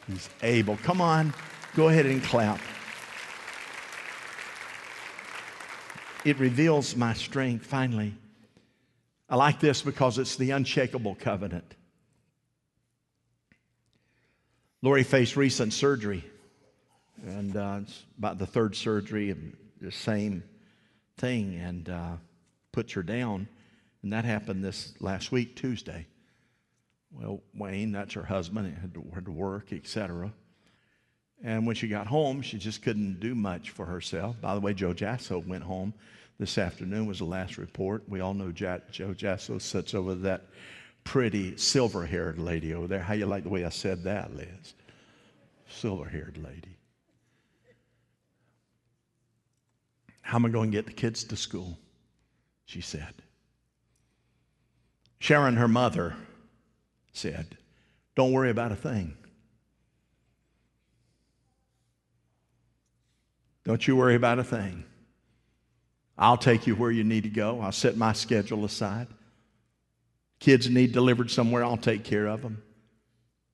[0.06, 0.76] He's able.
[0.78, 1.34] Come on,
[1.74, 2.60] go ahead and clap.
[6.24, 8.14] It reveals my strength finally.
[9.28, 11.74] I like this because it's the unshakable covenant.
[14.82, 16.24] Lori faced recent surgery,
[17.24, 19.34] and uh, it's about the third surgery,
[19.80, 20.44] the same
[21.16, 22.12] thing, and uh,
[22.72, 23.48] puts her down.
[24.06, 26.06] And that happened this last week, Tuesday.
[27.10, 30.32] Well, Wayne, that's her husband, had to, had to work, etc.
[31.42, 34.40] And when she got home, she just couldn't do much for herself.
[34.40, 35.92] By the way, Joe Jasso went home
[36.38, 38.04] this afternoon, was the last report.
[38.08, 40.44] We all know Joe Jasso sits over that
[41.02, 43.02] pretty silver haired lady over there.
[43.02, 44.74] How you like the way I said that, Liz?
[45.68, 46.78] Silver haired lady.
[50.20, 51.76] How am I going to get the kids to school?
[52.66, 53.25] She said.
[55.26, 56.14] Sharon, her mother,
[57.12, 57.56] said,
[58.14, 59.16] Don't worry about a thing.
[63.64, 64.84] Don't you worry about a thing.
[66.16, 67.60] I'll take you where you need to go.
[67.60, 69.08] I'll set my schedule aside.
[70.38, 72.62] Kids need delivered somewhere, I'll take care of them.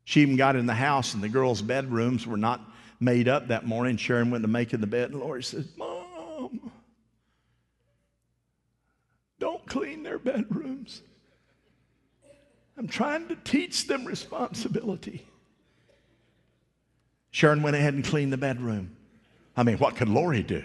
[0.04, 2.60] She even got in the house, and the girls' bedrooms were not
[3.00, 3.96] made up that morning.
[3.96, 6.70] Sharon went to make in the bed, and Lori says, Mom,
[9.38, 11.00] don't clean their bedrooms.
[12.82, 15.24] I'm trying to teach them responsibility.
[17.30, 18.96] Sharon went ahead and cleaned the bedroom.
[19.56, 20.64] I mean, what could Lori do?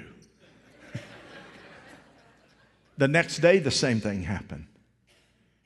[2.98, 4.66] the next day, the same thing happened.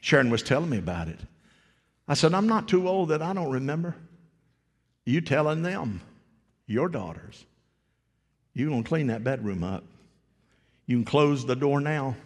[0.02, 1.22] Sharon was telling me about it.
[2.06, 3.96] I said, I'm not too old that I don't remember.
[5.06, 6.02] You telling them,
[6.68, 7.46] your daughters,
[8.54, 9.86] you're going to clean that bedroom up.
[10.86, 12.18] You can close the door now.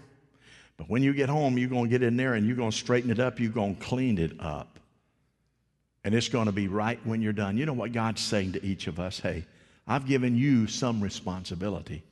[0.78, 2.78] But when you get home, you're going to get in there and you're going to
[2.78, 3.40] straighten it up.
[3.40, 4.80] You're going to clean it up.
[6.04, 7.58] And it's going to be right when you're done.
[7.58, 9.20] You know what God's saying to each of us?
[9.20, 9.46] Hey,
[9.88, 12.04] I've given you some responsibility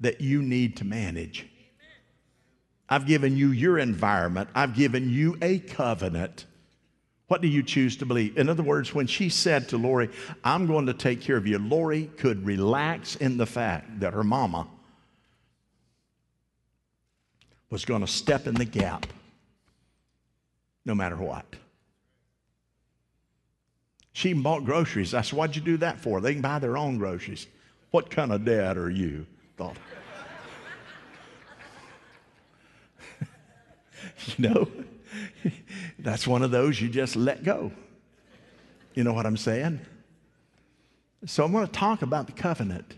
[0.00, 1.46] that you need to manage.
[2.88, 4.48] I've given you your environment.
[4.54, 6.46] I've given you a covenant.
[7.28, 8.38] What do you choose to believe?
[8.38, 10.10] In other words, when she said to Lori,
[10.44, 14.22] I'm going to take care of you, Lori could relax in the fact that her
[14.22, 14.68] mama
[17.70, 19.06] was going to step in the gap
[20.84, 21.44] no matter what.
[24.12, 25.12] She even bought groceries.
[25.12, 26.20] I said, What'd you do that for?
[26.20, 27.46] They can buy their own groceries.
[27.90, 29.26] What kind of dad are you?
[29.56, 29.76] Thought.
[34.26, 34.68] you know,
[35.98, 37.72] that's one of those you just let go.
[38.94, 39.80] You know what I'm saying?
[41.26, 42.94] So I'm going to talk about the covenant.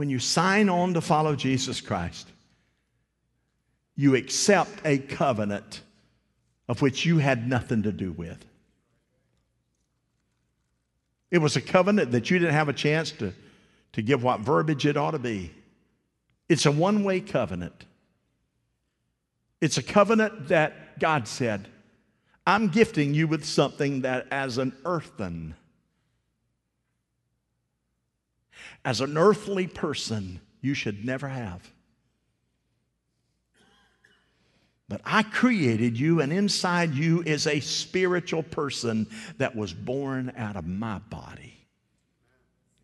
[0.00, 2.26] When you sign on to follow Jesus Christ,
[3.96, 5.82] you accept a covenant
[6.70, 8.42] of which you had nothing to do with.
[11.30, 13.34] It was a covenant that you didn't have a chance to,
[13.92, 15.52] to give what verbiage it ought to be.
[16.48, 17.84] It's a one way covenant.
[19.60, 21.68] It's a covenant that God said,
[22.46, 25.56] I'm gifting you with something that as an earthen
[28.84, 31.70] as an earthly person you should never have.
[34.88, 39.06] But I created you, and inside you is a spiritual person
[39.38, 41.54] that was born out of my body.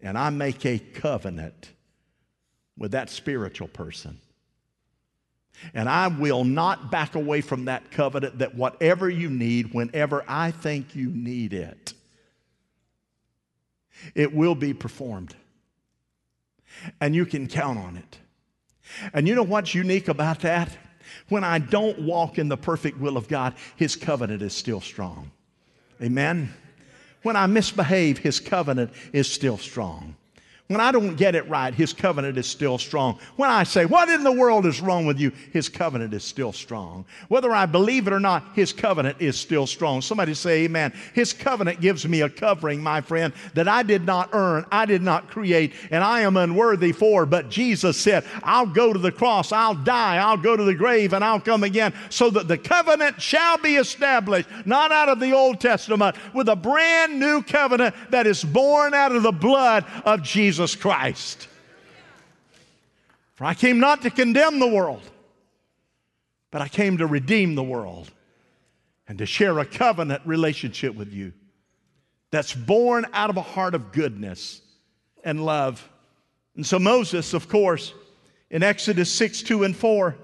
[0.00, 1.72] And I make a covenant
[2.78, 4.20] with that spiritual person.
[5.74, 10.52] And I will not back away from that covenant that whatever you need, whenever I
[10.52, 11.92] think you need it,
[14.14, 15.34] it will be performed
[17.00, 18.18] and you can count on it.
[19.12, 20.76] And you know what's unique about that?
[21.28, 25.30] When I don't walk in the perfect will of God, His covenant is still strong.
[26.02, 26.52] Amen?
[27.22, 30.16] When I misbehave, His covenant is still strong.
[30.68, 33.20] When I don't get it right, his covenant is still strong.
[33.36, 35.30] When I say, What in the world is wrong with you?
[35.52, 37.04] His covenant is still strong.
[37.28, 40.02] Whether I believe it or not, his covenant is still strong.
[40.02, 40.92] Somebody say, Amen.
[41.14, 45.02] His covenant gives me a covering, my friend, that I did not earn, I did
[45.02, 47.26] not create, and I am unworthy for.
[47.26, 51.12] But Jesus said, I'll go to the cross, I'll die, I'll go to the grave,
[51.12, 55.30] and I'll come again, so that the covenant shall be established, not out of the
[55.30, 60.24] Old Testament, with a brand new covenant that is born out of the blood of
[60.24, 60.55] Jesus.
[60.56, 61.48] Jesus Christ.
[63.34, 65.02] For I came not to condemn the world,
[66.50, 68.10] but I came to redeem the world.
[69.08, 71.32] and to share a covenant relationship with you
[72.32, 74.62] that's born out of a heart of goodness
[75.22, 75.86] and love.
[76.56, 77.92] And so, Moses, of course,
[78.50, 80.16] in Exodus 6 2 and 4,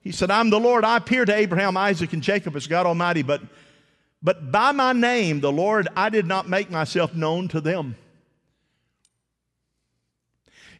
[0.00, 0.84] he said, I'm the Lord.
[0.84, 3.42] I appear to Abraham, Isaac, and Jacob as God Almighty, but,
[4.22, 7.96] but by my name, the Lord, I did not make myself known to them.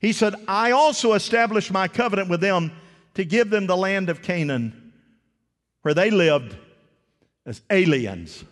[0.03, 2.73] He said, I also established my covenant with them
[3.15, 4.93] to give them the land of Canaan,
[5.83, 6.57] where they lived
[7.47, 8.43] as aliens.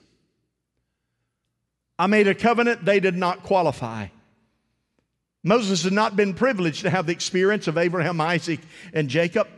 [1.99, 4.07] I made a covenant they did not qualify.
[5.43, 8.61] Moses had not been privileged to have the experience of Abraham, Isaac,
[8.95, 9.49] and Jacob.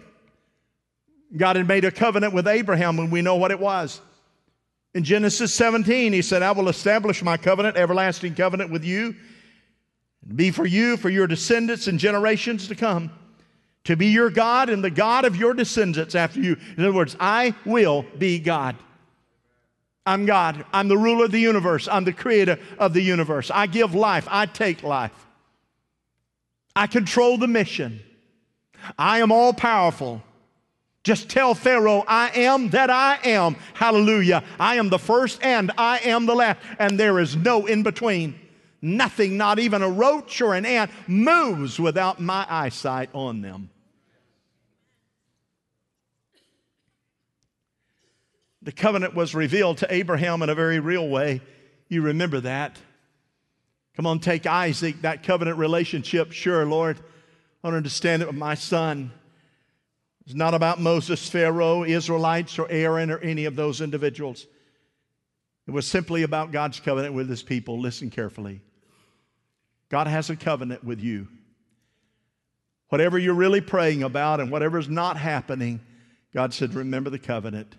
[1.37, 4.01] God had made a covenant with Abraham, and we know what it was.
[4.95, 9.15] In Genesis 17, he said, I will establish my covenant, everlasting covenant with you
[10.35, 13.11] be for you, for your descendants and generations to come,
[13.85, 16.57] to be your God and the God of your descendants after you.
[16.77, 18.77] In other words, I will be God.
[20.07, 20.65] I'm God.
[20.73, 21.89] I'm the ruler of the universe.
[21.89, 23.51] I'm the creator of the universe.
[23.53, 24.27] I give life.
[24.31, 25.13] I take life.
[26.75, 28.01] I control the mission.
[28.99, 30.23] I am all powerful.
[31.05, 33.57] Just tell Pharaoh, I am that I am.
[33.75, 34.45] Hallelujah.
[34.59, 38.39] I am the first and I am the last, and there is no in between.
[38.85, 43.71] Nothing, not even a roach or an ant, moves without my eyesight on them.
[48.61, 51.41] The covenant was revealed to Abraham in a very real way.
[51.89, 52.77] You remember that.
[53.97, 56.33] Come on, take Isaac, that covenant relationship.
[56.33, 56.99] Sure, Lord,
[57.63, 59.13] I don't understand it with my son.
[60.25, 64.47] It's not about Moses, Pharaoh, Israelites, or Aaron, or any of those individuals.
[65.67, 67.81] It was simply about God's covenant with his people.
[67.81, 68.61] Listen carefully.
[69.93, 71.29] God has a covenant with you.
[72.89, 75.81] Whatever you're really praying about and whatever's not happening,
[76.35, 77.77] God said, remember the covenant.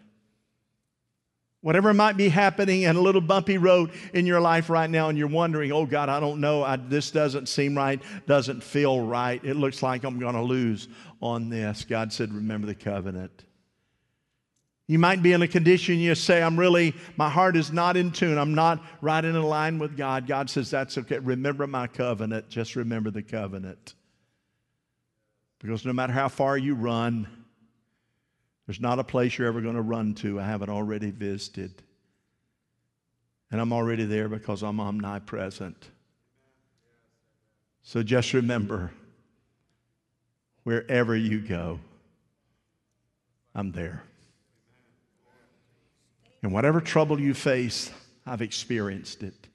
[1.61, 5.17] Whatever might be happening in a little bumpy road in your life right now, and
[5.17, 9.43] you're wondering, oh God, I don't know, I, this doesn't seem right, doesn't feel right,
[9.43, 10.89] it looks like I'm going to lose
[11.19, 11.83] on this.
[11.83, 13.43] God said, remember the covenant.
[14.87, 18.11] You might be in a condition you say, I'm really, my heart is not in
[18.11, 18.37] tune.
[18.37, 20.27] I'm not right in line with God.
[20.27, 21.19] God says, That's okay.
[21.19, 22.49] Remember my covenant.
[22.49, 23.95] Just remember the covenant.
[25.59, 27.27] Because no matter how far you run,
[28.67, 31.81] there's not a place you're ever going to run to I haven't already visited.
[33.51, 35.89] And I'm already there because I'm omnipresent.
[37.83, 38.91] So just remember
[40.63, 41.79] wherever you go,
[43.55, 44.03] I'm there.
[46.43, 47.89] And whatever trouble you face,
[48.25, 49.47] I've experienced it.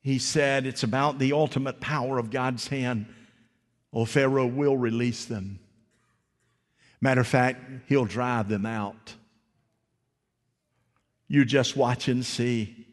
[0.00, 3.06] He said it's about the ultimate power of God's hand.
[3.92, 5.60] Oh, Pharaoh will release them.
[7.00, 9.14] Matter of fact, he'll drive them out.
[11.28, 12.86] You just watch and see.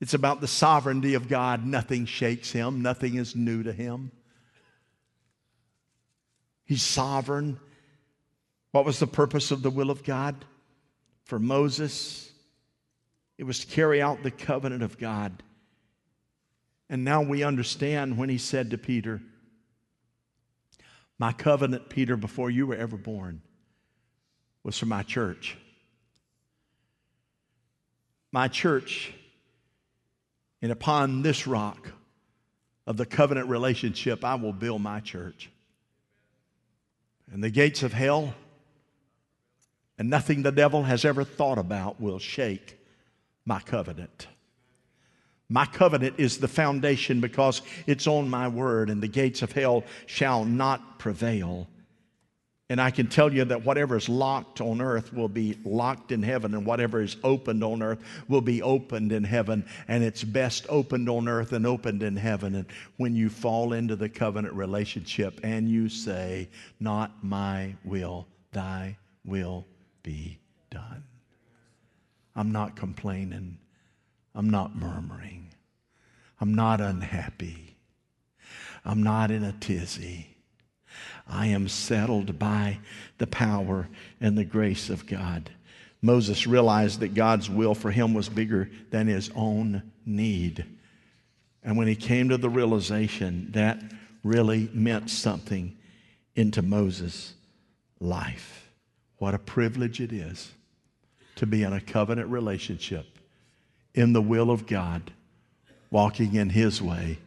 [0.00, 1.66] It's about the sovereignty of God.
[1.66, 4.12] Nothing shakes him, nothing is new to him.
[6.64, 7.58] He's sovereign.
[8.70, 10.44] What was the purpose of the will of God?
[11.30, 12.28] For Moses,
[13.38, 15.44] it was to carry out the covenant of God.
[16.88, 19.22] And now we understand when he said to Peter,
[21.20, 23.42] My covenant, Peter, before you were ever born,
[24.64, 25.56] was for my church.
[28.32, 29.12] My church,
[30.60, 31.92] and upon this rock
[32.88, 35.48] of the covenant relationship, I will build my church.
[37.32, 38.34] And the gates of hell
[40.00, 42.78] and nothing the devil has ever thought about will shake
[43.44, 44.28] my covenant.
[45.50, 49.84] My covenant is the foundation because it's on my word, and the gates of hell
[50.06, 51.68] shall not prevail.
[52.70, 56.22] And I can tell you that whatever is locked on earth will be locked in
[56.22, 59.66] heaven, and whatever is opened on earth will be opened in heaven.
[59.86, 62.54] And it's best opened on earth and opened in heaven.
[62.54, 66.48] And when you fall into the covenant relationship and you say,
[66.78, 68.96] Not my will, thy
[69.26, 69.66] will
[70.02, 70.38] be
[70.70, 71.04] done.
[72.34, 73.58] I'm not complaining.
[74.34, 75.48] I'm not murmuring.
[76.40, 77.76] I'm not unhappy.
[78.84, 80.36] I'm not in a tizzy.
[81.28, 82.78] I am settled by
[83.18, 83.88] the power
[84.20, 85.50] and the grace of God.
[86.02, 90.64] Moses realized that God's will for him was bigger than his own need.
[91.62, 93.80] And when he came to the realization, that
[94.24, 95.76] really meant something
[96.34, 97.34] into Moses'
[98.00, 98.69] life.
[99.20, 100.52] What a privilege it is
[101.36, 103.18] to be in a covenant relationship
[103.94, 105.10] in the will of God,
[105.90, 107.18] walking in His way,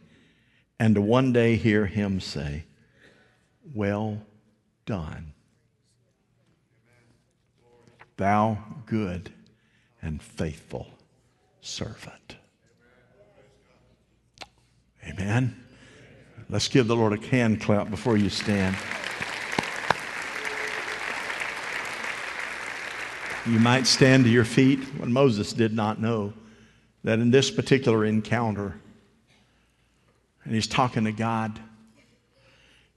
[0.80, 2.64] and to one day hear Him say,
[3.72, 4.20] Well
[4.86, 5.34] done,
[8.16, 9.30] thou good
[10.02, 10.88] and faithful
[11.60, 12.34] servant.
[15.06, 15.62] Amen.
[16.50, 18.74] Let's give the Lord a hand clap before you stand.
[23.46, 26.32] You might stand to your feet when Moses did not know
[27.02, 28.80] that in this particular encounter,
[30.44, 31.58] and he's talking to God.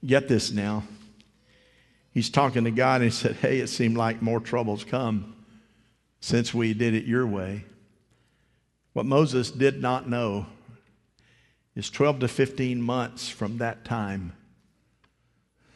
[0.05, 0.83] Get this now.
[2.13, 5.35] He's talking to God and he said, Hey, it seemed like more troubles come
[6.21, 7.65] since we did it your way.
[8.93, 10.45] What Moses did not know
[11.75, 14.31] is 12 to 15 months from that time,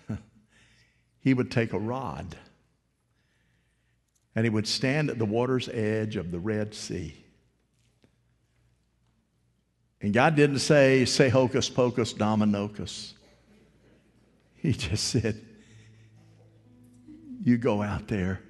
[1.19, 2.38] he would take a rod
[4.36, 7.13] and he would stand at the water's edge of the Red Sea.
[10.01, 13.13] And God didn't say, say hocus pocus dominocus.
[14.55, 15.39] He just said,
[17.43, 18.41] you go out there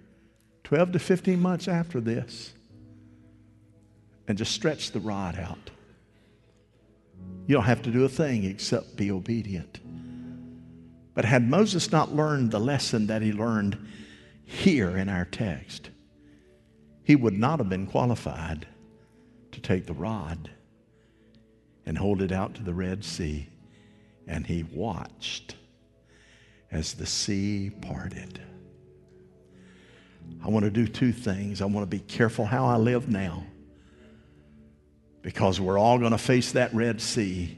[0.65, 2.53] 12 to 15 months after this
[4.27, 5.71] and just stretch the rod out.
[7.47, 9.79] You don't have to do a thing except be obedient.
[11.13, 13.77] But had Moses not learned the lesson that he learned
[14.51, 15.89] here in our text,
[17.03, 18.67] he would not have been qualified
[19.53, 20.49] to take the rod
[21.85, 23.47] and hold it out to the Red Sea.
[24.27, 25.55] And he watched
[26.69, 28.39] as the sea parted.
[30.43, 31.61] I want to do two things.
[31.61, 33.45] I want to be careful how I live now
[35.21, 37.57] because we're all going to face that Red Sea.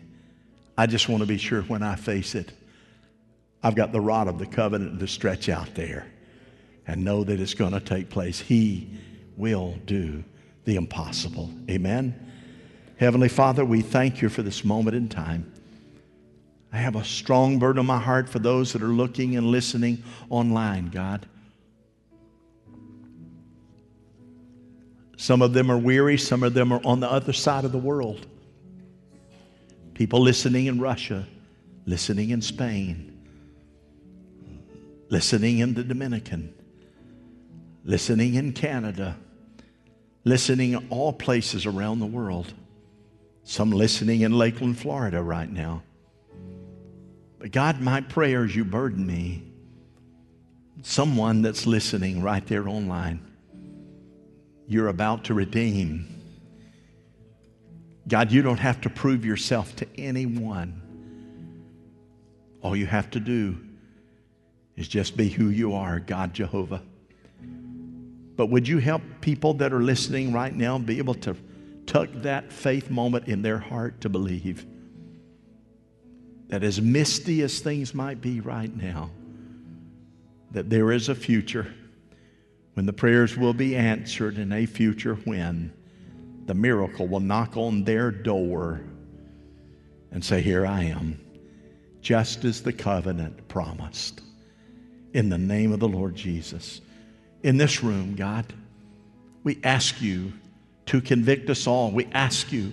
[0.78, 2.52] I just want to be sure when I face it,
[3.62, 6.12] I've got the rod of the covenant to stretch out there
[6.88, 8.40] and know that it's going to take place.
[8.40, 8.90] He
[9.38, 10.24] will do
[10.66, 11.52] the impossible.
[11.70, 12.32] Amen.
[12.98, 15.52] Heavenly Father, we thank you for this moment in time.
[16.72, 20.04] I have a strong burden on my heart for those that are looking and listening
[20.30, 21.28] online, God.
[25.18, 27.78] Some of them are weary, some of them are on the other side of the
[27.78, 28.26] world.
[29.94, 31.28] People listening in Russia,
[31.86, 33.26] listening in Spain,
[35.10, 36.54] listening in the Dominican,
[37.84, 39.18] listening in Canada,
[40.24, 42.54] listening in all places around the world.
[43.44, 45.84] Some listening in Lakeland, Florida right now.
[47.40, 49.44] But God, my prayers, you burden me.
[50.82, 53.20] Someone that's listening right there online,
[54.68, 56.08] you're about to redeem.
[58.08, 60.82] God, you don't have to prove yourself to anyone.
[62.62, 63.58] All you have to do
[64.76, 66.82] is just be who you are, God Jehovah.
[68.36, 71.36] But would you help people that are listening right now be able to
[71.86, 74.66] tuck that faith moment in their heart to believe
[76.48, 79.10] that as misty as things might be right now,
[80.52, 81.74] that there is a future
[82.76, 85.74] when the prayers will be answered and a future when
[86.46, 88.82] the miracle will knock on their door
[90.12, 91.20] and say, Here I am,
[92.02, 94.22] just as the covenant promised.
[95.14, 96.82] In the name of the Lord Jesus.
[97.44, 98.46] In this room, God,
[99.44, 100.32] we ask you
[100.86, 101.91] to convict us all.
[101.91, 102.72] We ask you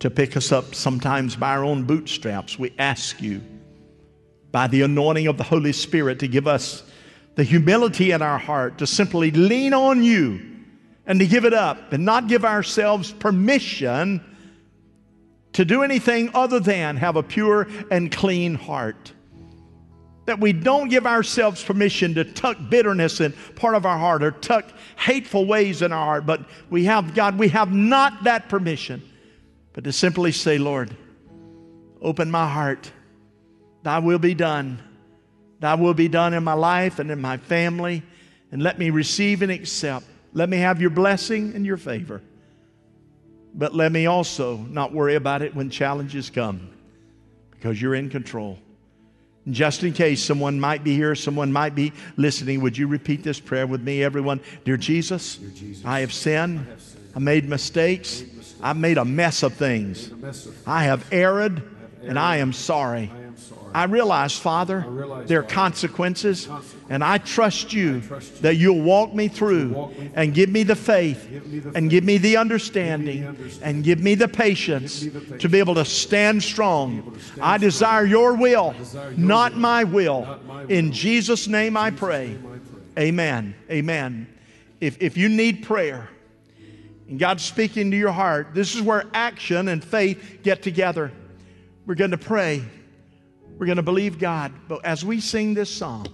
[0.00, 2.58] to pick us up sometimes by our own bootstraps.
[2.58, 3.40] We ask you
[4.50, 6.82] by the anointing of the Holy Spirit to give us
[7.36, 10.40] the humility in our heart to simply lean on you
[11.06, 14.20] and to give it up and not give ourselves permission
[15.52, 19.12] to do anything other than have a pure and clean heart
[20.24, 24.30] that we don't give ourselves permission to tuck bitterness in part of our heart or
[24.30, 29.02] tuck hateful ways in our heart, but we have, God, we have not that permission,
[29.72, 30.96] but to simply say, Lord,
[32.00, 32.90] open my heart.
[33.82, 34.80] Thy will be done.
[35.58, 38.02] Thy will be done in my life and in my family,
[38.50, 40.06] and let me receive and accept.
[40.32, 42.22] Let me have your blessing and your favor.
[43.54, 46.70] But let me also not worry about it when challenges come
[47.50, 48.58] because you're in control.
[49.50, 53.40] Just in case someone might be here, someone might be listening, would you repeat this
[53.40, 54.40] prayer with me, everyone?
[54.64, 56.60] Dear Jesus, Dear Jesus I have sinned.
[56.60, 57.12] I, have sinned.
[57.16, 58.22] I made mistakes.
[58.62, 60.12] I've made a mess of things.
[60.64, 61.62] I have erred, I have
[62.02, 63.10] erred and I am sorry.
[63.74, 64.86] I I realize, Father,
[65.26, 66.48] there are consequences,
[66.88, 67.98] and I trust you
[68.40, 71.28] that you'll walk me through and give me the faith
[71.74, 75.00] and give me the understanding and give me the patience
[75.40, 77.18] to be able to stand strong.
[77.40, 78.72] I desire your will,
[79.16, 80.38] not my will.
[80.68, 82.38] In Jesus' name I pray.
[82.96, 83.54] Amen.
[83.68, 84.32] Amen.
[84.80, 86.08] If, if you need prayer,
[87.08, 91.10] and God's speaking to your heart, this is where action and faith get together.
[91.84, 92.64] We're going to pray.
[93.62, 94.52] We're going to believe God.
[94.66, 96.08] But as we sing this song,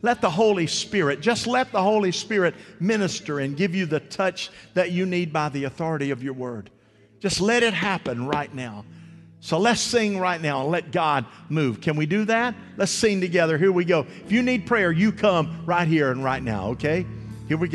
[0.00, 4.50] Let the Holy Spirit, just let the Holy Spirit minister and give you the touch
[4.72, 6.70] that you need by the authority of your word.
[7.20, 8.86] Just let it happen right now.
[9.40, 11.82] So let's sing right now and let God move.
[11.82, 12.54] Can we do that?
[12.78, 13.58] Let's sing together.
[13.58, 14.06] Here we go.
[14.24, 17.04] If you need prayer, you come right here and right now, okay?
[17.48, 17.70] Here we go.